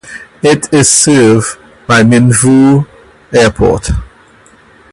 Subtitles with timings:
[0.41, 2.87] It is served by Minvoul
[3.31, 3.89] Airport.